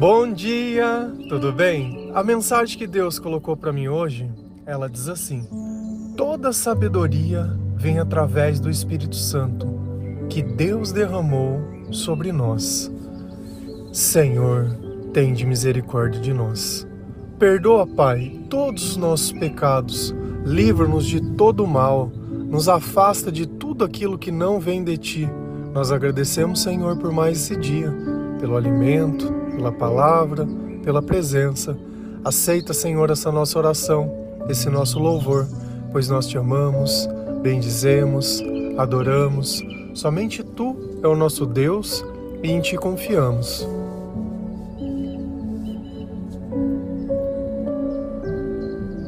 [0.00, 2.10] Bom dia, tudo bem?
[2.14, 4.30] A mensagem que Deus colocou para mim hoje,
[4.64, 5.46] ela diz assim:
[6.16, 9.68] Toda sabedoria vem através do Espírito Santo
[10.30, 11.60] que Deus derramou
[11.90, 12.90] sobre nós.
[13.92, 14.74] Senhor,
[15.12, 16.88] tende misericórdia de nós.
[17.38, 20.14] Perdoa, Pai, todos os nossos pecados,
[20.46, 22.10] livra-nos de todo o mal,
[22.48, 25.28] nos afasta de tudo aquilo que não vem de ti.
[25.74, 27.94] Nós agradecemos, Senhor, por mais esse dia,
[28.40, 30.48] pelo alimento, pela palavra,
[30.82, 31.76] pela presença.
[32.24, 34.10] Aceita, Senhor, essa nossa oração,
[34.48, 35.46] esse nosso louvor,
[35.92, 37.06] pois nós te amamos,
[37.42, 38.42] bendizemos,
[38.78, 39.62] adoramos.
[39.92, 42.02] Somente tu é o nosso Deus
[42.42, 43.68] e em ti confiamos.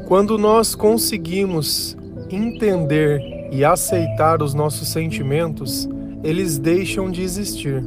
[0.07, 1.97] Quando nós conseguimos
[2.29, 5.89] entender e aceitar os nossos sentimentos,
[6.23, 7.83] eles deixam de existir.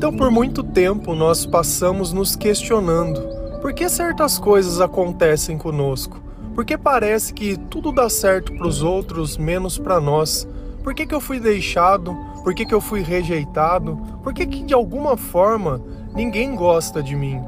[0.00, 3.20] Então, por muito tempo, nós passamos nos questionando
[3.60, 6.18] por que certas coisas acontecem conosco?
[6.54, 10.48] Por que parece que tudo dá certo para os outros, menos para nós?
[10.82, 12.16] Por que, que eu fui deixado?
[12.42, 13.94] Por que, que eu fui rejeitado?
[14.22, 15.82] Por que, que de alguma forma
[16.14, 17.38] ninguém gosta de mim?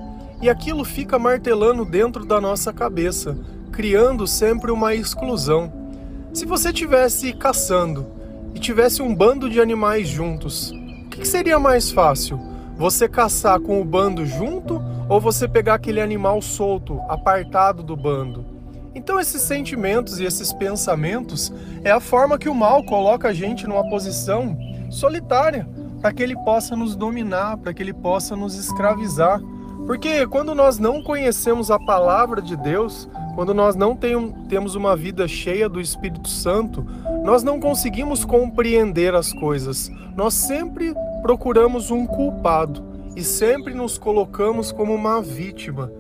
[0.43, 3.35] E aquilo fica martelando dentro da nossa cabeça,
[3.73, 5.73] criando sempre uma exclusão.
[6.35, 8.05] Se você tivesse caçando
[8.55, 10.75] e tivesse um bando de animais juntos,
[11.17, 12.39] que seria mais fácil?
[12.77, 18.45] Você caçar com o bando junto ou você pegar aquele animal solto, apartado do bando?
[18.95, 21.53] Então, esses sentimentos e esses pensamentos
[21.83, 24.57] é a forma que o mal coloca a gente numa posição
[24.91, 25.67] solitária,
[26.01, 29.41] para que ele possa nos dominar, para que ele possa nos escravizar.
[29.87, 34.97] Porque quando nós não conhecemos a palavra de Deus, quando nós não tem, temos uma
[34.97, 36.87] vida cheia do Espírito Santo,
[37.25, 39.91] nós não conseguimos compreender as coisas.
[40.17, 42.83] Nós sempre procuramos um culpado
[43.17, 45.91] e sempre nos colocamos como uma vítima.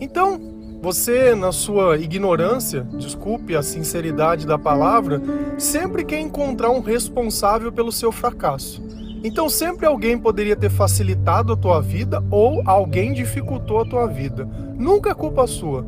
[0.00, 0.40] Então,
[0.82, 5.22] você, na sua ignorância, desculpe a sinceridade da palavra,
[5.56, 8.82] sempre quer encontrar um responsável pelo seu fracasso.
[9.24, 14.48] Então, sempre alguém poderia ter facilitado a tua vida ou alguém dificultou a tua vida.
[14.76, 15.86] Nunca é culpa sua.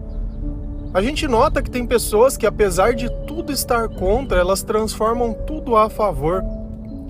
[0.95, 5.77] A gente nota que tem pessoas que, apesar de tudo estar contra, elas transformam tudo
[5.77, 6.45] a favor.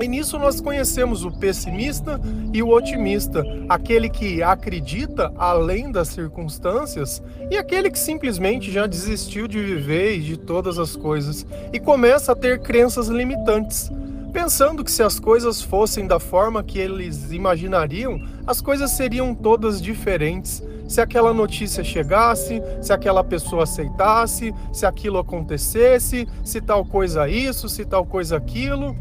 [0.01, 2.19] E nisso nós conhecemos o pessimista
[2.53, 9.47] e o otimista, aquele que acredita além das circunstâncias e aquele que simplesmente já desistiu
[9.47, 13.91] de viver e de todas as coisas e começa a ter crenças limitantes,
[14.35, 19.81] pensando que se as coisas fossem da forma que eles imaginariam, as coisas seriam todas
[19.81, 20.61] diferentes.
[20.89, 27.69] Se aquela notícia chegasse, se aquela pessoa aceitasse, se aquilo acontecesse, se tal coisa isso,
[27.69, 28.97] se tal coisa aquilo.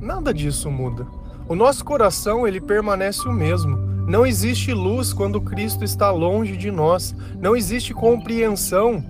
[0.00, 1.04] Nada disso muda.
[1.48, 3.76] O nosso coração, ele permanece o mesmo.
[4.06, 7.16] Não existe luz quando Cristo está longe de nós.
[7.40, 9.04] Não existe compreensão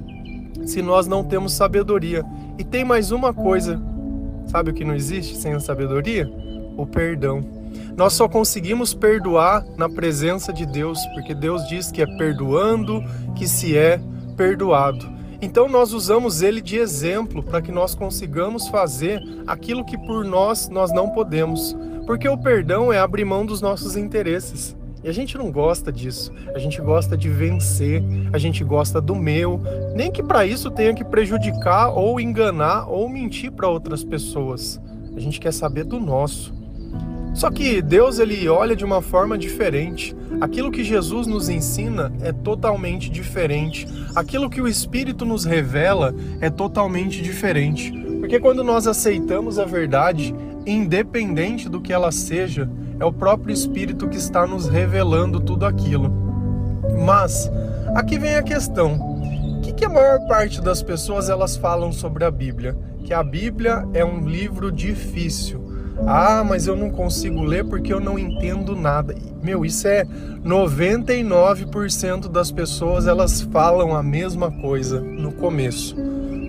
[0.65, 2.25] se nós não temos sabedoria.
[2.59, 3.92] E tem mais uma coisa.
[4.47, 6.31] Sabe o que não existe sem a sabedoria?
[6.77, 7.41] O perdão.
[7.97, 13.03] Nós só conseguimos perdoar na presença de Deus, porque Deus diz que é perdoando
[13.35, 14.01] que se é
[14.37, 15.11] perdoado.
[15.41, 20.69] Então nós usamos ele de exemplo para que nós consigamos fazer aquilo que por nós
[20.69, 21.77] nós não podemos.
[22.07, 24.77] Porque o perdão é abrir mão dos nossos interesses.
[25.05, 26.33] E a gente não gosta disso.
[26.55, 28.03] A gente gosta de vencer,
[28.33, 29.61] a gente gosta do meu,
[29.95, 34.81] nem que para isso tenha que prejudicar ou enganar ou mentir para outras pessoas.
[35.17, 36.55] A gente quer saber do nosso.
[37.35, 40.15] Só que Deus ele olha de uma forma diferente.
[40.41, 43.87] Aquilo que Jesus nos ensina é totalmente diferente.
[44.15, 47.91] Aquilo que o Espírito nos revela é totalmente diferente.
[48.21, 50.35] Porque quando nós aceitamos a verdade,
[50.67, 52.71] independente do que ela seja,
[53.03, 56.09] é o próprio Espírito que está nos revelando tudo aquilo.
[57.05, 57.51] Mas
[57.97, 62.25] aqui vem a questão: o que, que a maior parte das pessoas elas falam sobre
[62.25, 62.77] a Bíblia?
[63.05, 65.63] Que a Bíblia é um livro difícil
[66.07, 69.15] ah, mas eu não consigo ler porque eu não entendo nada.
[69.43, 70.05] Meu, isso é
[70.45, 75.97] 99% das pessoas elas falam a mesma coisa no começo.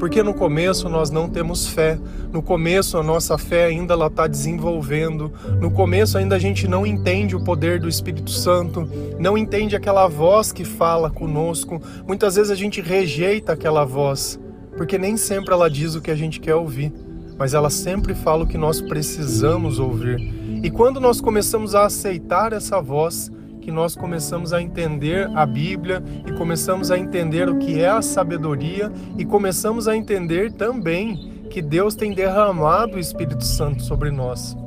[0.04, 1.98] Porque no começo nós não temos fé.
[2.30, 5.32] No começo a nossa fé ainda ela está desenvolvendo.
[5.62, 8.86] No começo ainda a gente não entende o poder do Espírito Santo,
[9.18, 11.82] não entende aquela voz que fala conosco.
[12.06, 14.38] Muitas vezes a gente rejeita aquela voz,
[14.76, 16.92] porque nem sempre ela diz o que a gente quer ouvir
[17.38, 20.20] mas ela sempre fala o que nós precisamos ouvir.
[20.62, 23.32] E quando nós começamos a aceitar essa voz,
[23.64, 28.02] que nós começamos a entender a Bíblia e começamos a entender o que é a
[28.02, 34.58] sabedoria e começamos a entender também que Deus tem derramado o Espírito Santo sobre nós.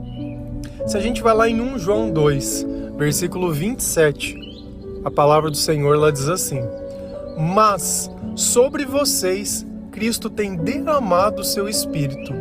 [0.86, 2.66] Se a gente vai lá em 1 João 2,
[2.96, 4.34] versículo 27,
[5.04, 6.60] a palavra do Senhor lá diz assim:
[7.36, 12.32] Mas sobre vocês Cristo tem derramado o seu espírito.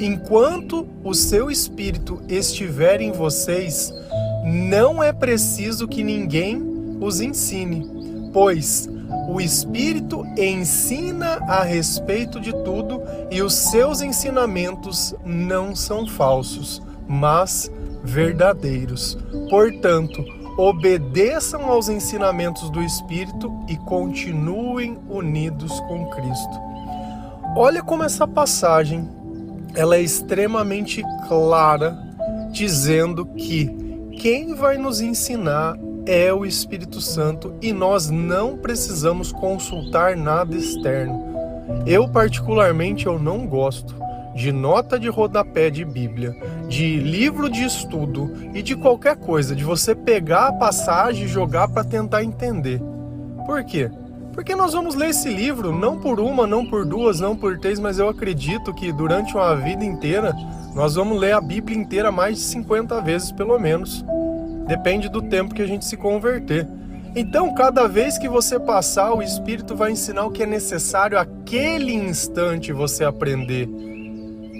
[0.00, 3.92] Enquanto o seu espírito estiver em vocês,
[4.44, 6.62] não é preciso que ninguém
[7.00, 8.88] os ensine, pois
[9.28, 13.00] o Espírito ensina a respeito de tudo
[13.30, 19.16] e os seus ensinamentos não são falsos, mas verdadeiros.
[19.48, 20.22] Portanto,
[20.58, 26.60] obedeçam aos ensinamentos do Espírito e continuem unidos com Cristo.
[27.56, 29.08] Olha como essa passagem
[29.74, 31.98] ela é extremamente clara,
[32.52, 33.83] dizendo que
[34.16, 35.76] quem vai nos ensinar
[36.06, 41.22] é o Espírito Santo e nós não precisamos consultar nada externo.
[41.86, 43.94] Eu particularmente eu não gosto
[44.34, 46.36] de nota de rodapé de Bíblia,
[46.68, 51.68] de livro de estudo e de qualquer coisa, de você pegar a passagem e jogar
[51.68, 52.82] para tentar entender.
[53.46, 53.90] Por quê?
[54.32, 57.78] Porque nós vamos ler esse livro não por uma, não por duas, não por três,
[57.78, 60.34] mas eu acredito que durante uma vida inteira
[60.74, 64.04] nós vamos ler a Bíblia inteira mais de 50 vezes pelo menos.
[64.66, 66.66] Depende do tempo que a gente se converter.
[67.16, 71.94] Então, cada vez que você passar, o Espírito vai ensinar o que é necessário aquele
[71.94, 73.68] instante você aprender.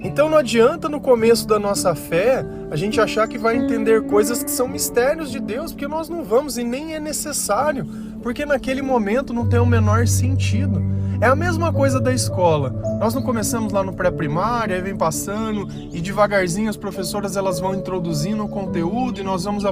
[0.05, 4.44] Então não adianta no começo da nossa fé a gente achar que vai entender coisas
[4.44, 7.88] que são mistérios de Deus, porque nós não vamos e nem é necessário,
[8.25, 10.82] porque naquele momento não tem o menor sentido.
[11.21, 12.71] É a mesma coisa da escola.
[12.99, 17.75] Nós não começamos lá no pré-primário, aí vem passando e devagarzinho as professoras elas vão
[17.75, 19.62] introduzindo o conteúdo e nós vamos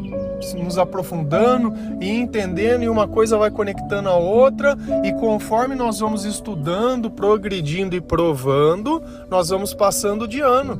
[0.55, 6.27] nos aprofundando e entendendo e uma coisa vai conectando a outra e conforme nós vamos
[6.27, 10.79] estudando, progredindo e provando, nós vamos passando de ano.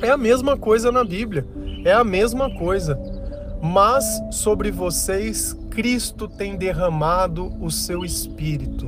[0.00, 1.46] É a mesma coisa na Bíblia.
[1.84, 2.98] É a mesma coisa.
[3.62, 8.86] Mas sobre vocês Cristo tem derramado o seu espírito.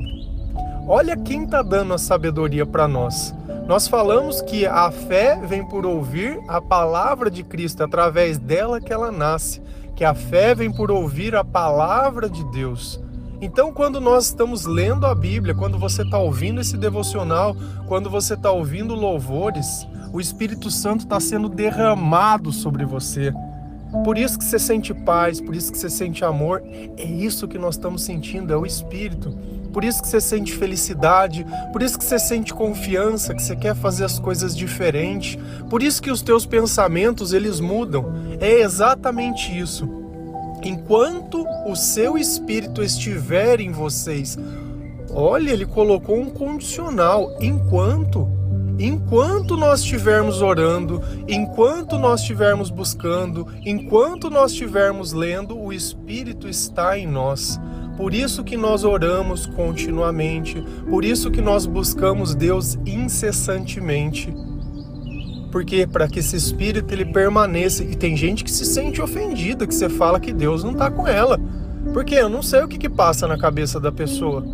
[0.87, 3.35] Olha quem está dando a sabedoria para nós.
[3.67, 8.93] Nós falamos que a fé vem por ouvir a palavra de Cristo, através dela que
[8.93, 9.61] ela nasce.
[9.97, 13.01] Que a fé vem por ouvir a palavra de Deus.
[13.41, 17.53] Então, quando nós estamos lendo a Bíblia, quando você está ouvindo esse devocional,
[17.85, 23.33] quando você está ouvindo louvores, o Espírito Santo está sendo derramado sobre você.
[24.03, 26.61] Por isso que você sente paz, por isso que você sente amor.
[26.97, 29.35] É isso que nós estamos sentindo, é o Espírito
[29.77, 33.75] por isso que você sente felicidade, por isso que você sente confiança, que você quer
[33.75, 35.37] fazer as coisas diferentes,
[35.69, 38.11] por isso que os teus pensamentos eles mudam.
[38.39, 39.87] É exatamente isso.
[40.63, 44.35] Enquanto o seu espírito estiver em vocês,
[45.11, 48.27] olha, ele colocou um condicional, enquanto
[48.79, 56.97] enquanto nós estivermos orando, enquanto nós estivermos buscando, enquanto nós estivermos lendo, o Espírito está
[56.97, 57.59] em nós.
[57.97, 64.31] Por isso que nós oramos continuamente, por isso que nós buscamos Deus incessantemente.
[65.51, 69.73] Porque para que esse espírito ele permaneça e tem gente que se sente ofendida que
[69.73, 71.39] você fala que Deus não está com ela.
[71.93, 74.45] Porque eu não sei o que, que passa na cabeça da pessoa.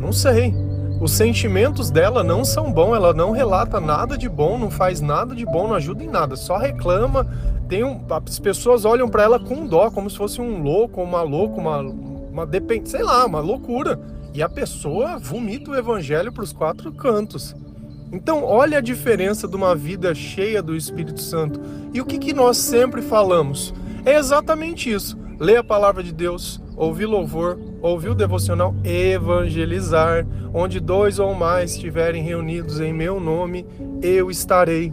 [0.00, 0.54] Não sei.
[1.00, 5.34] Os sentimentos dela não são bons, ela não relata nada de bom, não faz nada
[5.34, 7.26] de bom, não ajuda em nada, só reclama.
[7.70, 11.22] Tem um, as pessoas olham para ela com dó, como se fosse um louco, uma
[11.22, 12.86] louca, uma, uma depend...
[12.86, 13.98] sei lá, uma loucura.
[14.34, 17.56] E a pessoa vomita o evangelho para os quatro cantos.
[18.12, 21.60] Então, olha a diferença de uma vida cheia do Espírito Santo.
[21.94, 23.72] E o que, que nós sempre falamos?
[24.04, 25.18] É exatamente isso.
[25.38, 30.26] Ler a palavra de Deus, ouvir louvor, ouvir o devocional, evangelizar.
[30.52, 33.66] Onde dois ou mais estiverem reunidos em meu nome,
[34.00, 34.90] eu estarei.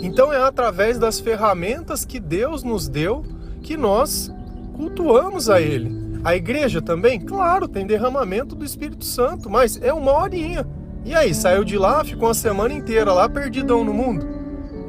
[0.00, 3.22] Então, é através das ferramentas que Deus nos deu
[3.60, 4.32] que nós
[4.74, 6.00] cultuamos a Ele.
[6.24, 10.66] A igreja também, claro, tem derramamento do Espírito Santo, mas é uma horinha.
[11.04, 14.26] E aí, saiu de lá, ficou uma semana inteira lá perdidão no mundo?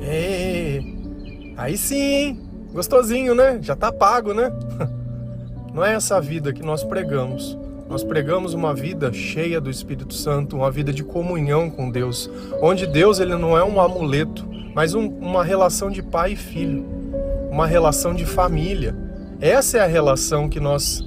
[0.01, 0.81] É,
[1.57, 2.39] aí sim,
[2.73, 3.59] gostosinho, né?
[3.61, 4.49] Já tá pago, né?
[5.73, 7.57] Não é essa vida que nós pregamos.
[7.89, 12.29] Nós pregamos uma vida cheia do Espírito Santo, uma vida de comunhão com Deus,
[12.61, 16.85] onde Deus ele não é um amuleto, mas um, uma relação de pai e filho,
[17.51, 18.95] uma relação de família
[19.41, 21.03] essa é a relação que nós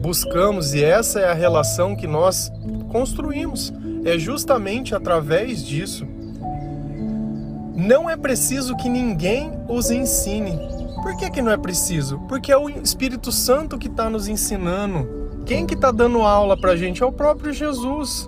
[0.00, 2.50] buscamos e essa é a relação que nós
[2.88, 3.74] construímos.
[4.06, 6.06] É justamente através disso.
[7.76, 10.58] Não é preciso que ninguém os ensine.
[11.04, 12.18] Por que, que não é preciso?
[12.26, 15.06] Porque é o Espírito Santo que está nos ensinando.
[15.44, 18.26] Quem que está dando aula para a gente é o próprio Jesus.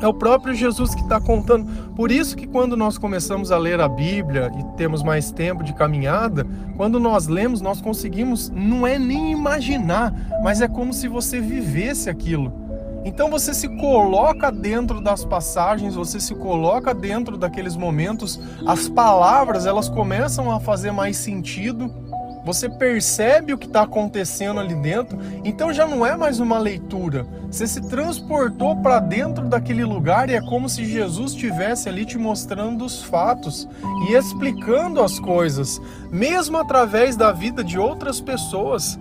[0.00, 1.70] É o próprio Jesus que está contando.
[1.94, 5.74] Por isso que quando nós começamos a ler a Bíblia e temos mais tempo de
[5.74, 11.38] caminhada, quando nós lemos, nós conseguimos, não é nem imaginar, mas é como se você
[11.38, 12.63] vivesse aquilo.
[13.04, 19.66] Então você se coloca dentro das passagens, você se coloca dentro daqueles momentos, as palavras
[19.66, 21.92] elas começam a fazer mais sentido
[22.44, 27.26] você percebe o que está acontecendo ali dentro, então já não é mais uma leitura.
[27.50, 32.18] Você se transportou para dentro daquele lugar e é como se Jesus estivesse ali te
[32.18, 33.66] mostrando os fatos
[34.06, 35.80] e explicando as coisas,
[36.10, 39.00] mesmo através da vida de outras pessoas.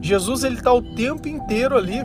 [0.00, 2.04] Jesus ele está o tempo inteiro ali.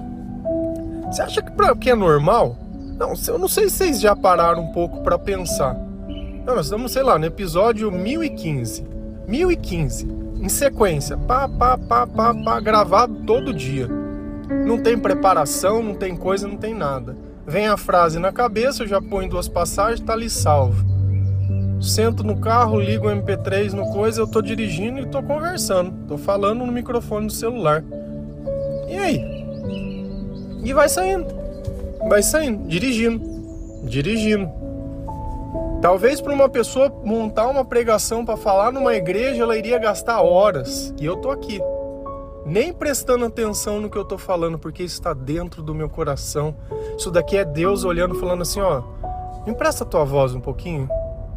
[1.11, 2.55] Você acha que, pra, que é normal?
[2.97, 5.73] Não, eu não sei se vocês já pararam um pouco para pensar.
[6.45, 8.85] Não, nós estamos, sei lá, no episódio 1015.
[9.27, 13.87] 1015 em sequência, pá, pá, pá, pá, pá, gravado todo dia.
[14.65, 17.15] Não tem preparação, não tem coisa, não tem nada.
[17.45, 20.87] Vem a frase na cabeça, eu já ponho duas passagens, tá ali salvo.
[21.81, 25.91] Sento no carro, ligo o MP3 no coisa, eu tô dirigindo e tô conversando.
[26.07, 27.83] Tô falando no microfone do celular.
[28.87, 29.38] E aí?
[30.63, 31.27] E vai saindo.
[32.07, 33.23] Vai saindo, dirigindo.
[33.83, 34.49] Dirigindo.
[35.81, 40.93] Talvez para uma pessoa montar uma pregação para falar numa igreja, ela iria gastar horas.
[40.99, 41.61] E eu tô aqui,
[42.45, 46.53] nem prestando atenção no que eu tô falando, porque isso está dentro do meu coração.
[46.97, 48.81] Isso daqui é Deus olhando, falando assim, ó,
[49.45, 50.89] me empresta tua voz um pouquinho.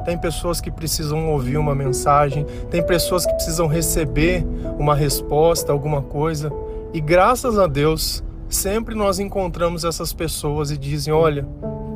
[0.05, 4.45] Tem pessoas que precisam ouvir uma mensagem, tem pessoas que precisam receber
[4.77, 6.51] uma resposta, alguma coisa.
[6.93, 8.25] E graças a Deus,
[8.55, 11.47] sempre nós encontramos essas pessoas e dizem: "Olha,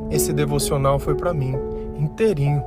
[0.09, 1.55] esse devocional foi para mim"
[1.97, 2.63] inteirinho.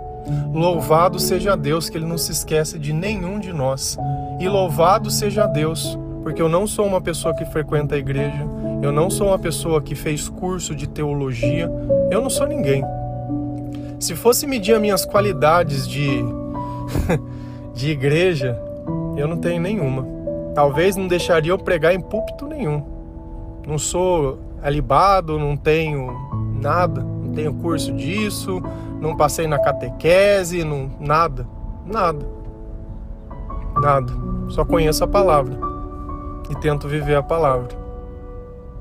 [0.53, 3.99] Louvado seja Deus que Ele não se esquece de nenhum de nós.
[4.39, 8.47] E louvado seja Deus, porque eu não sou uma pessoa que frequenta a igreja,
[8.83, 11.71] eu não sou uma pessoa que fez curso de teologia,
[12.11, 12.85] eu não sou ninguém.
[13.99, 16.25] Se fosse medir as minhas qualidades de,
[17.75, 18.59] de igreja,
[19.17, 20.07] eu não tenho nenhuma.
[20.55, 22.83] Talvez não deixaria eu pregar em púlpito nenhum.
[23.67, 26.12] Não sou alibado, não tenho
[26.61, 28.62] nada, não tenho curso disso,
[29.00, 31.47] não passei na catequese, não, nada,
[31.87, 32.26] nada,
[33.81, 34.12] nada.
[34.49, 35.57] Só conheço a palavra
[36.50, 37.69] e tento viver a palavra.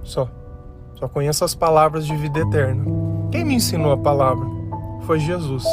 [0.03, 0.27] Só.
[0.95, 2.83] Só conheço as palavras de vida eterna.
[3.31, 4.45] Quem me ensinou a palavra
[5.03, 5.63] foi Jesus,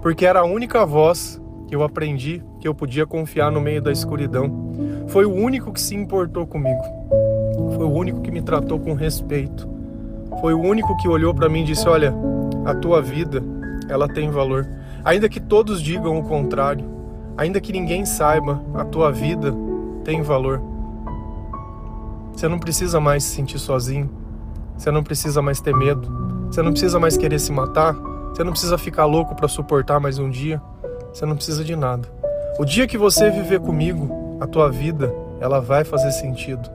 [0.00, 3.90] porque era a única voz que eu aprendi que eu podia confiar no meio da
[3.90, 4.72] escuridão.
[5.08, 6.82] Foi o único que se importou comigo.
[7.74, 9.68] Foi o único que me tratou com respeito.
[10.40, 12.14] Foi o único que olhou para mim e disse: Olha,
[12.64, 13.42] a tua vida
[13.88, 14.66] ela tem valor.
[15.04, 16.84] Ainda que todos digam o contrário,
[17.36, 19.54] ainda que ninguém saiba, a tua vida
[20.04, 20.62] tem valor.
[22.32, 24.10] Você não precisa mais se sentir sozinho.
[24.76, 26.08] Você não precisa mais ter medo.
[26.50, 27.94] Você não precisa mais querer se matar.
[27.94, 30.60] Você não precisa ficar louco para suportar mais um dia.
[31.12, 32.08] Você não precisa de nada.
[32.58, 36.68] O dia que você viver comigo, a tua vida, ela vai fazer sentido.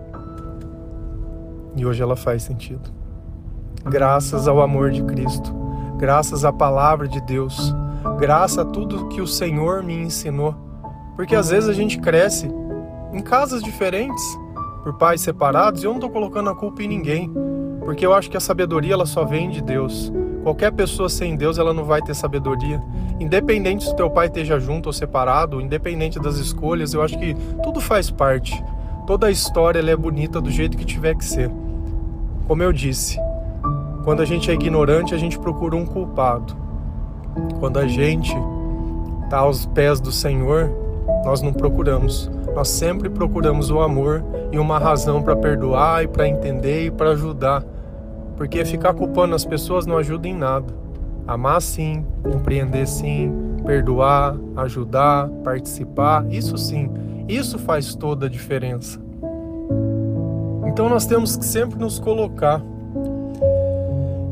[1.76, 2.90] E hoje ela faz sentido.
[3.86, 5.60] Graças ao amor de Cristo
[6.00, 7.76] graças à palavra de Deus,
[8.18, 10.56] graças a tudo que o Senhor me ensinou.
[11.18, 12.50] Porque às vezes a gente cresce
[13.12, 14.24] em casas diferentes,
[14.82, 17.30] por pais separados, e eu não estou colocando a culpa em ninguém,
[17.84, 20.12] porque eu acho que a sabedoria ela só vem de Deus.
[20.42, 22.82] Qualquer pessoa sem Deus ela não vai ter sabedoria.
[23.20, 27.82] Independente se teu pai esteja junto ou separado, independente das escolhas, eu acho que tudo
[27.82, 28.64] faz parte.
[29.10, 31.50] Toda a história é bonita do jeito que tiver que ser.
[32.48, 33.18] Como eu disse,
[34.04, 36.56] quando a gente é ignorante, a gente procura um culpado.
[37.60, 38.32] Quando a gente
[39.24, 40.70] está aos pés do Senhor,
[41.26, 42.30] nós não procuramos.
[42.54, 47.10] Nós sempre procuramos o amor e uma razão para perdoar e para entender e para
[47.10, 47.64] ajudar.
[48.38, 50.72] Porque ficar culpando as pessoas não ajuda em nada.
[51.26, 53.34] Amar sim, compreender sim,
[53.66, 56.92] perdoar, ajudar, participar, isso sim,
[57.30, 59.00] isso faz toda a diferença.
[60.66, 62.62] Então nós temos que sempre nos colocar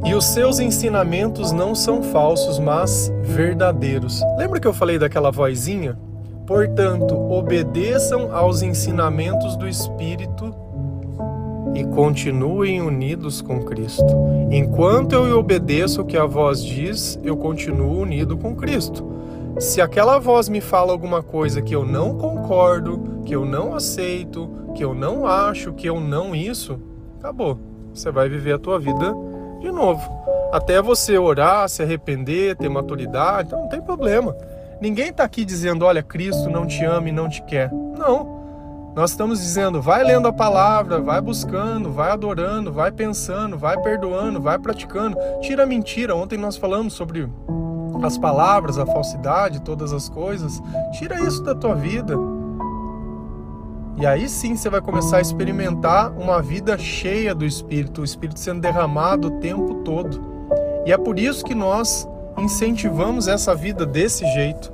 [0.05, 4.21] e os seus ensinamentos não são falsos, mas verdadeiros.
[4.37, 5.97] Lembra que eu falei daquela vozinha?
[6.45, 10.55] Portanto, obedeçam aos ensinamentos do Espírito
[11.75, 14.05] e continuem unidos com Cristo.
[14.49, 19.16] Enquanto eu obedeço o que a voz diz, eu continuo unido com Cristo.
[19.59, 24.47] Se aquela voz me fala alguma coisa que eu não concordo, que eu não aceito,
[24.75, 26.79] que eu não acho, que eu não isso,
[27.17, 27.59] acabou.
[27.91, 29.15] Você vai viver a tua vida
[29.59, 30.07] de novo.
[30.51, 34.35] Até você orar, se arrepender, ter maturidade, então não tem problema.
[34.79, 37.71] Ninguém está aqui dizendo, olha, Cristo não te ama e não te quer.
[37.73, 38.37] Não.
[38.95, 44.39] Nós estamos dizendo, vai lendo a palavra, vai buscando, vai adorando, vai pensando, vai perdoando,
[44.39, 45.17] vai praticando.
[45.41, 46.15] Tira a mentira.
[46.15, 47.27] Ontem nós falamos sobre
[48.05, 50.61] as palavras, a falsidade, todas as coisas.
[50.93, 52.15] Tira isso da tua vida.
[53.99, 58.39] E aí sim você vai começar a experimentar uma vida cheia do Espírito, o Espírito
[58.39, 60.21] sendo derramado o tempo todo.
[60.85, 64.71] E é por isso que nós incentivamos essa vida desse jeito.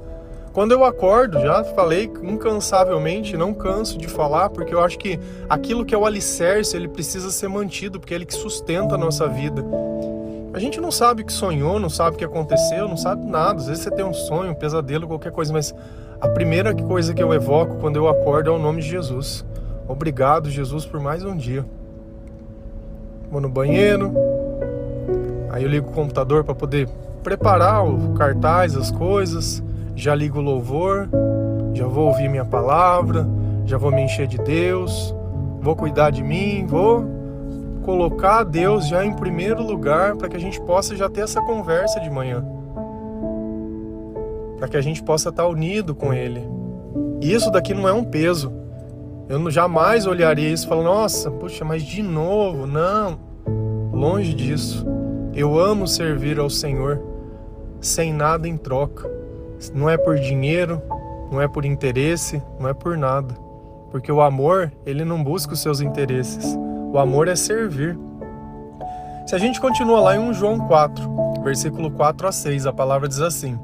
[0.51, 5.83] Quando eu acordo, já falei incansavelmente, não canso de falar, porque eu acho que aquilo
[5.83, 9.27] que é o alicerce, ele precisa ser mantido, porque é ele que sustenta a nossa
[9.27, 9.65] vida.
[10.53, 13.59] A gente não sabe o que sonhou, não sabe o que aconteceu, não sabe nada.
[13.59, 15.73] Às vezes você tem um sonho, um pesadelo, qualquer coisa, mas
[16.21, 19.43] a primeira coisa que eu evoco quando eu acordo é o nome de Jesus.
[19.87, 21.65] Obrigado, Jesus, por mais um dia.
[23.31, 24.13] Vou no banheiro,
[25.49, 26.87] aí eu ligo o computador para poder
[27.23, 29.63] preparar o cartaz, as coisas
[29.95, 31.09] já ligo o louvor,
[31.73, 33.27] já vou ouvir minha palavra,
[33.65, 35.15] já vou me encher de Deus,
[35.59, 37.12] vou cuidar de mim, vou
[37.83, 41.99] colocar Deus já em primeiro lugar para que a gente possa já ter essa conversa
[41.99, 42.43] de manhã.
[44.57, 46.41] Para que a gente possa estar unido com Ele.
[47.21, 48.51] Isso daqui não é um peso.
[49.29, 53.19] Eu jamais olharia isso e falar, nossa, puxa, mas de novo, não.
[53.91, 54.85] Longe disso.
[55.33, 57.01] Eu amo servir ao Senhor
[57.79, 59.09] sem nada em troca.
[59.73, 60.81] Não é por dinheiro,
[61.31, 63.33] não é por interesse, não é por nada.
[63.91, 66.57] Porque o amor, ele não busca os seus interesses.
[66.93, 67.97] O amor é servir.
[69.25, 73.09] Se a gente continua lá em 1 João 4, versículo 4 a 6, a palavra
[73.09, 73.59] diz assim: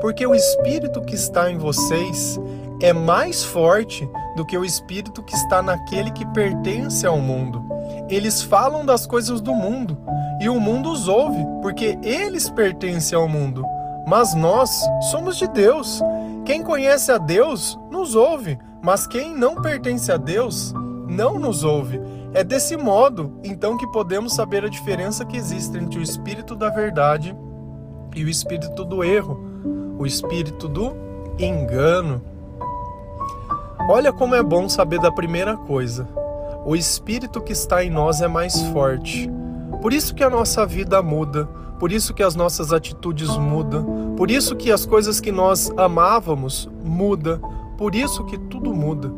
[0.00, 2.40] Porque o espírito que está em vocês
[2.80, 7.62] é mais forte do que o espírito que está naquele que pertence ao mundo.
[8.08, 9.98] Eles falam das coisas do mundo
[10.40, 13.66] e o mundo os ouve, porque eles pertencem ao mundo
[14.08, 14.70] mas nós
[15.10, 16.00] somos de Deus.
[16.46, 20.72] Quem conhece a Deus nos ouve, mas quem não pertence a Deus
[21.06, 22.00] não nos ouve.
[22.34, 26.68] É desse modo, então, que podemos saber a diferença que existe entre o espírito da
[26.68, 27.34] verdade
[28.14, 29.38] e o espírito do erro,
[29.98, 30.94] o espírito do
[31.38, 32.22] engano.
[33.88, 36.06] Olha como é bom saber da primeira coisa.
[36.66, 39.30] O espírito que está em nós é mais forte.
[39.80, 41.46] Por isso que a nossa vida muda,
[41.78, 46.68] por isso que as nossas atitudes mudam, por isso que as coisas que nós amávamos
[46.82, 47.40] muda,
[47.78, 49.08] por isso que tudo muda.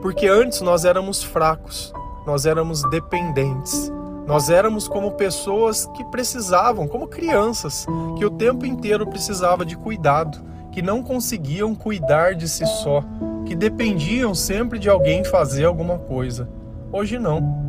[0.00, 1.92] Porque antes nós éramos fracos,
[2.26, 3.92] nós éramos dependentes.
[4.26, 10.38] Nós éramos como pessoas que precisavam, como crianças, que o tempo inteiro precisava de cuidado,
[10.72, 13.04] que não conseguiam cuidar de si só,
[13.44, 16.48] que dependiam sempre de alguém fazer alguma coisa.
[16.90, 17.64] Hoje não.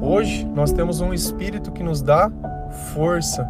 [0.00, 2.30] Hoje nós temos um espírito que nos dá
[2.94, 3.46] força.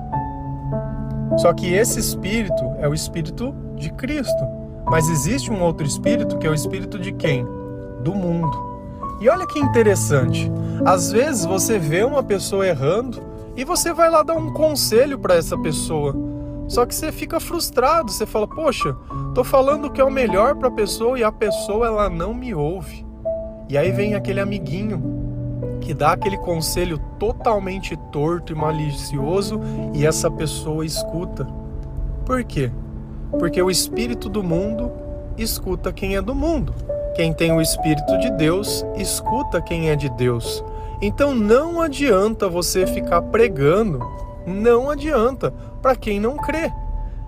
[1.39, 4.45] Só que esse espírito é o espírito de Cristo.
[4.85, 7.45] Mas existe um outro espírito que é o espírito de quem?
[8.03, 8.76] Do mundo.
[9.21, 10.51] E olha que interessante.
[10.85, 13.23] Às vezes você vê uma pessoa errando
[13.57, 16.15] e você vai lá dar um conselho para essa pessoa.
[16.69, 18.95] Só que você fica frustrado, você fala: "Poxa,
[19.35, 22.55] tô falando que é o melhor para a pessoa e a pessoa ela não me
[22.55, 23.07] ouve".
[23.69, 25.27] E aí vem aquele amiguinho
[25.81, 29.61] que dá aquele conselho totalmente torto e malicioso
[29.95, 31.47] e essa pessoa escuta.
[32.25, 32.71] Por quê?
[33.39, 34.91] Porque o espírito do mundo
[35.39, 36.75] escuta quem é do mundo.
[37.17, 40.63] Quem tem o espírito de Deus escuta quem é de Deus.
[41.01, 44.07] Então não adianta você ficar pregando,
[44.47, 45.51] não adianta
[45.81, 46.71] para quem não crê.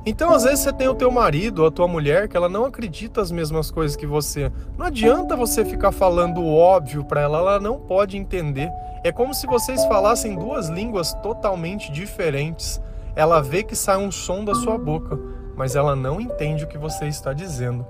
[0.05, 2.67] Então, às vezes, você tem o teu marido ou a tua mulher que ela não
[2.67, 4.53] acredita as mesmas coisas que você.
[4.77, 8.71] Não adianta você ficar falando o óbvio para ela, ela não pode entender.
[9.03, 12.81] É como se vocês falassem duas línguas totalmente diferentes.
[13.17, 15.19] Ela vê que sai um som da sua boca,
[15.57, 17.87] mas ela não entende o que você está dizendo.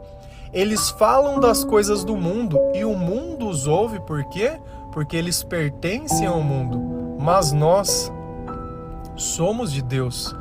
[0.53, 4.59] Eles falam das coisas do mundo e o mundo os ouve por quê?
[4.93, 7.17] Porque eles pertencem ao mundo.
[7.19, 8.11] Mas nós
[9.17, 10.35] somos de Deus.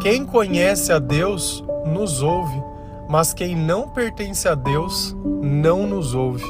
[0.00, 2.62] Quem conhece a Deus nos ouve,
[3.08, 6.44] mas quem não pertence a Deus não nos ouve.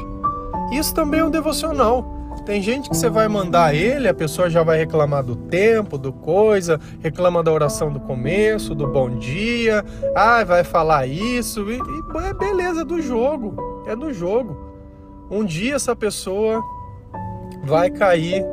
[0.71, 2.05] Isso também é um devocional.
[2.45, 6.13] Tem gente que você vai mandar ele, a pessoa já vai reclamar do tempo, do
[6.13, 9.83] coisa, reclama da oração do começo, do bom dia,
[10.15, 14.55] ah, vai falar isso, e, e é beleza é do jogo, é do jogo.
[15.29, 16.61] Um dia essa pessoa
[17.63, 18.45] vai cair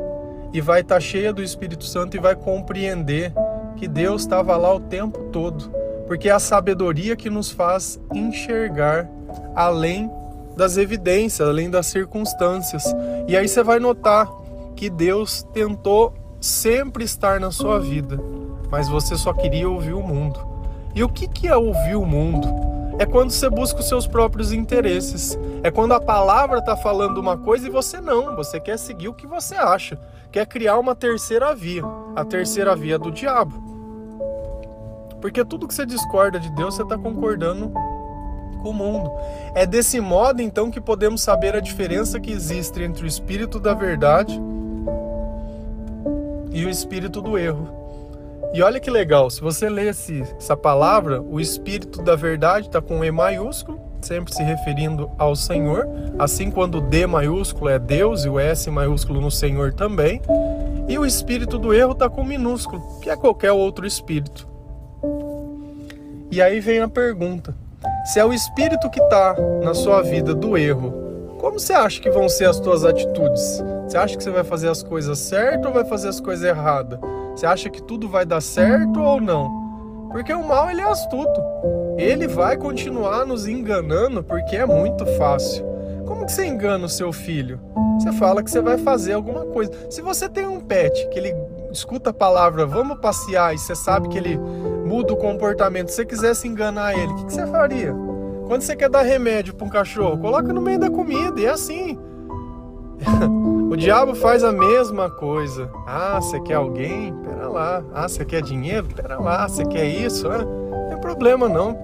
[0.51, 3.31] e vai estar tá cheia do Espírito Santo e vai compreender
[3.75, 5.69] que Deus estava lá o tempo todo,
[6.07, 9.07] porque é a sabedoria que nos faz enxergar
[9.55, 10.09] além
[10.55, 12.83] das evidências, além das circunstâncias.
[13.27, 14.29] E aí você vai notar
[14.75, 18.19] que Deus tentou sempre estar na sua vida,
[18.69, 20.39] mas você só queria ouvir o mundo.
[20.95, 22.73] E o que, que é ouvir o mundo?
[22.99, 25.37] é quando você busca os seus próprios interesses.
[25.63, 28.35] É quando a palavra está falando uma coisa e você não.
[28.35, 29.99] Você quer seguir o que você acha.
[30.31, 31.83] Quer criar uma terceira via.
[32.15, 33.61] A terceira via do diabo.
[35.19, 37.73] Porque tudo que você discorda de Deus, você está concordando
[38.63, 39.11] o mundo.
[39.53, 43.73] É desse modo, então, que podemos saber a diferença que existe entre o espírito da
[43.73, 44.39] verdade
[46.51, 47.83] e o espírito do erro.
[48.53, 53.03] E olha que legal, se você lê essa palavra, o Espírito da Verdade está com
[53.03, 55.87] E maiúsculo, sempre se referindo ao Senhor,
[56.19, 60.21] assim quando o D maiúsculo é Deus e o S maiúsculo no Senhor também.
[60.87, 64.47] E o Espírito do erro está com minúsculo, que é qualquer outro espírito.
[66.29, 67.55] E aí vem a pergunta:
[68.03, 72.09] se é o espírito que está na sua vida do erro, como você acha que
[72.09, 73.63] vão ser as suas atitudes?
[73.87, 76.99] Você acha que você vai fazer as coisas certas ou vai fazer as coisas erradas?
[77.35, 80.09] Você acha que tudo vai dar certo ou não?
[80.11, 81.41] Porque o mal ele é astuto.
[81.97, 85.65] Ele vai continuar nos enganando porque é muito fácil.
[86.05, 87.59] Como que você engana o seu filho?
[87.99, 89.71] Você fala que você vai fazer alguma coisa.
[89.89, 91.33] Se você tem um pet que ele
[91.73, 94.39] escuta a palavra vamos passear e você sabe que ele
[94.93, 97.95] muda o comportamento, se você quisesse enganar ele, o que, que você faria?
[98.45, 101.49] Quando você quer dar remédio para um cachorro, coloca no meio da comida e é
[101.49, 101.97] assim.
[103.63, 105.67] O diabo faz a mesma coisa.
[105.87, 107.11] Ah, você quer alguém?
[107.23, 107.83] Pera lá.
[107.91, 108.85] Ah, você quer dinheiro?
[108.95, 109.47] Pera lá.
[109.47, 110.29] Você quer isso?
[110.29, 111.75] Ah, não tem problema não.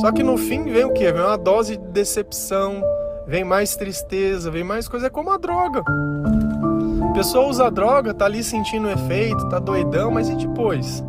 [0.00, 1.12] Só que no fim vem o quê?
[1.12, 2.82] Vem uma dose de decepção,
[3.24, 5.06] vem mais tristeza, vem mais coisa.
[5.06, 5.84] É como a droga.
[7.08, 11.04] A pessoa usa droga, tá ali sentindo o efeito, tá doidão, mas e depois?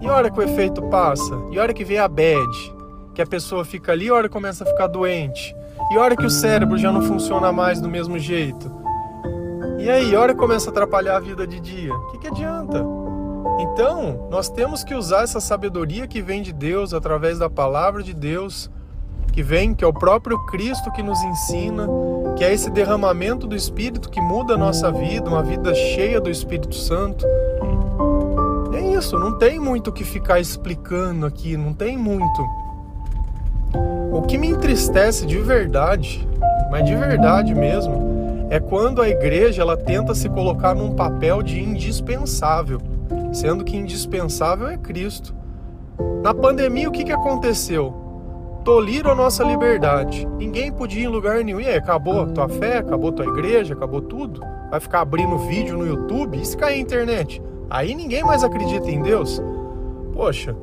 [0.00, 1.34] E a hora que o efeito passa?
[1.50, 2.74] E a hora que vem a bad?
[3.14, 5.54] Que a pessoa fica ali, a hora que começa a ficar doente?
[5.90, 8.70] E a hora que o cérebro já não funciona mais do mesmo jeito?
[9.78, 12.28] E aí, a hora que começa a atrapalhar a vida de dia, o que, que
[12.28, 12.84] adianta?
[13.60, 18.12] Então, nós temos que usar essa sabedoria que vem de Deus, através da palavra de
[18.12, 18.70] Deus,
[19.32, 21.88] que vem, que é o próprio Cristo que nos ensina,
[22.36, 26.30] que é esse derramamento do Espírito que muda a nossa vida, uma vida cheia do
[26.30, 27.24] Espírito Santo.
[28.98, 32.42] Isso, não tem muito o que ficar explicando aqui, não tem muito.
[34.10, 36.26] O que me entristece de verdade,
[36.68, 41.62] mas de verdade mesmo, é quando a igreja ela tenta se colocar num papel de
[41.62, 42.80] indispensável,
[43.32, 45.32] sendo que indispensável é Cristo.
[46.20, 47.94] Na pandemia, o que, que aconteceu?
[48.64, 50.26] Toliram a nossa liberdade.
[50.36, 51.60] Ninguém podia ir em lugar nenhum.
[51.60, 54.40] E aí, acabou tua fé, acabou tua igreja, acabou tudo?
[54.68, 56.36] Vai ficar abrindo vídeo no YouTube?
[56.36, 57.40] E se cair a internet?
[57.70, 59.42] Aí ninguém mais acredita em Deus?
[60.14, 60.56] Poxa,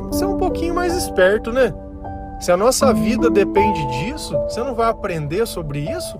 [0.00, 1.72] tem que ser um pouquinho mais esperto, né?
[2.40, 6.18] Se a nossa vida depende disso, você não vai aprender sobre isso?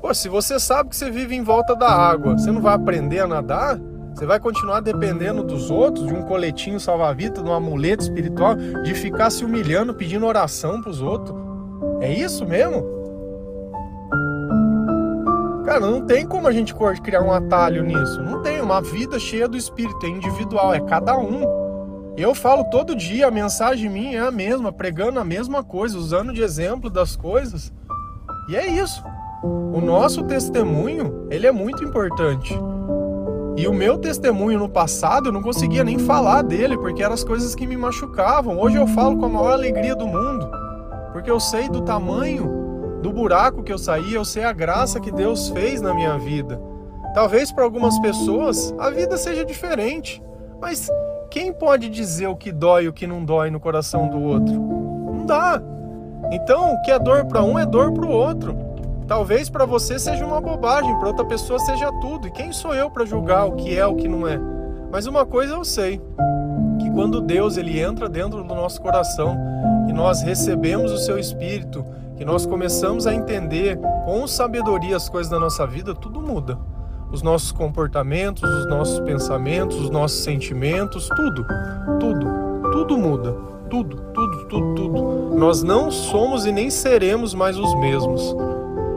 [0.00, 3.20] Pô, se você sabe que você vive em volta da água, você não vai aprender
[3.20, 3.78] a nadar?
[4.14, 8.94] Você vai continuar dependendo dos outros, de um coletinho salva-vida, de um amuleto espiritual, de
[8.94, 11.36] ficar se humilhando, pedindo oração para os outros?
[12.00, 12.95] É isso mesmo?
[15.66, 18.22] Cara, não tem como a gente criar um atalho nisso.
[18.22, 18.60] Não tem.
[18.60, 21.42] Uma vida cheia do Espírito, é individual, é cada um.
[22.16, 26.32] Eu falo todo dia, a mensagem minha é a mesma, pregando a mesma coisa, usando
[26.32, 27.72] de exemplo das coisas.
[28.48, 29.02] E é isso.
[29.42, 32.56] O nosso testemunho, ele é muito importante.
[33.56, 37.24] E o meu testemunho no passado, eu não conseguia nem falar dele, porque eram as
[37.24, 38.60] coisas que me machucavam.
[38.60, 40.48] Hoje eu falo com a maior alegria do mundo,
[41.12, 42.55] porque eu sei do tamanho
[43.02, 46.60] do buraco que eu saí, eu sei a graça que Deus fez na minha vida.
[47.14, 50.22] Talvez para algumas pessoas a vida seja diferente,
[50.60, 50.90] mas
[51.30, 54.54] quem pode dizer o que dói e o que não dói no coração do outro?
[54.54, 55.62] Não dá.
[56.30, 58.56] Então, o que é dor para um é dor para o outro.
[59.06, 62.26] Talvez para você seja uma bobagem, para outra pessoa seja tudo.
[62.26, 64.38] E quem sou eu para julgar o que é o que não é?
[64.90, 66.00] Mas uma coisa eu sei,
[66.78, 69.36] que quando Deus ele entra dentro do nosso coração
[69.88, 71.84] e nós recebemos o seu espírito,
[72.16, 76.58] que nós começamos a entender com sabedoria as coisas da nossa vida, tudo muda.
[77.12, 81.46] Os nossos comportamentos, os nossos pensamentos, os nossos sentimentos, tudo,
[82.00, 83.32] tudo, tudo muda.
[83.68, 85.36] Tudo, tudo, tudo, tudo.
[85.36, 88.34] Nós não somos e nem seremos mais os mesmos.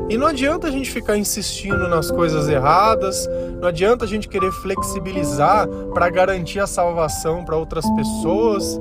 [0.09, 3.29] E não adianta a gente ficar insistindo nas coisas erradas,
[3.61, 8.79] não adianta a gente querer flexibilizar para garantir a salvação para outras pessoas.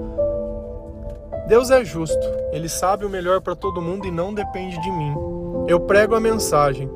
[1.49, 2.21] Deus é justo,
[2.53, 5.15] ele sabe o melhor para todo mundo e não depende de mim.
[5.67, 6.91] Eu prego a mensagem,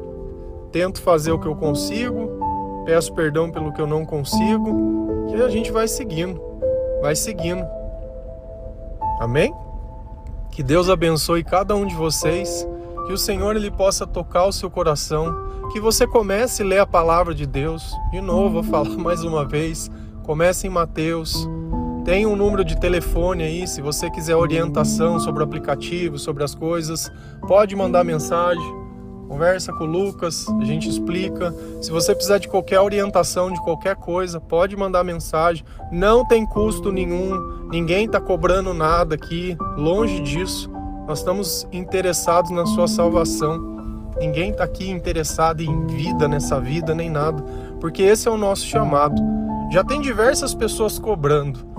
[0.70, 5.48] tento fazer o que eu consigo, peço perdão pelo que eu não consigo, e a
[5.48, 6.38] gente vai seguindo,
[7.00, 7.64] vai seguindo.
[9.18, 9.54] Amém?
[10.50, 12.68] Que Deus abençoe cada um de vocês
[13.06, 15.34] que o Senhor ele possa tocar o seu coração,
[15.72, 17.96] que você comece a ler a palavra de Deus.
[18.10, 19.90] De novo, vou falar mais uma vez.
[20.24, 21.48] Comece em Mateus,
[22.04, 26.52] Tem um número de telefone aí, se você quiser orientação sobre o aplicativo, sobre as
[26.52, 27.08] coisas,
[27.46, 28.82] pode mandar mensagem.
[29.28, 31.54] Conversa com o Lucas, a gente explica.
[31.80, 35.64] Se você precisar de qualquer orientação, de qualquer coisa, pode mandar mensagem.
[35.92, 40.68] Não tem custo nenhum, ninguém está cobrando nada aqui, longe disso.
[41.06, 43.58] Nós estamos interessados na sua salvação.
[44.18, 47.42] Ninguém está aqui interessado em vida nessa vida nem nada,
[47.80, 49.14] porque esse é o nosso chamado.
[49.70, 51.72] Já tem diversas pessoas cobrando.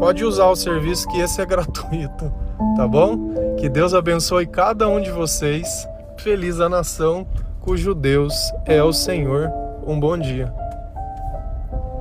[0.00, 2.32] Pode usar o serviço que esse é gratuito,
[2.74, 3.34] tá bom?
[3.58, 5.86] Que Deus abençoe cada um de vocês.
[6.16, 7.26] Feliz a nação
[7.60, 8.34] cujo Deus
[8.64, 9.52] é o Senhor.
[9.86, 10.50] Um bom dia.